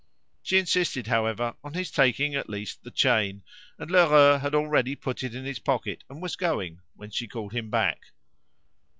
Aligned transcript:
She 0.41 0.57
insisted, 0.57 1.05
however, 1.05 1.53
on 1.63 1.75
his 1.75 1.91
taking 1.91 2.33
at 2.33 2.49
least 2.49 2.83
the 2.83 2.89
chain, 2.89 3.43
and 3.77 3.91
Lheureux 3.91 4.39
had 4.39 4.55
already 4.55 4.95
put 4.95 5.21
it 5.21 5.35
in 5.35 5.45
his 5.45 5.59
pocket 5.59 6.03
and 6.09 6.23
was 6.23 6.35
going, 6.35 6.81
when 6.95 7.11
she 7.11 7.27
called 7.27 7.53
him 7.53 7.69
back. 7.69 7.99